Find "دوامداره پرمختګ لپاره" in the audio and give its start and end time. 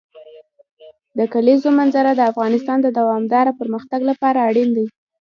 2.99-4.39